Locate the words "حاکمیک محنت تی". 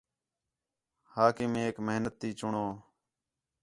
1.13-2.29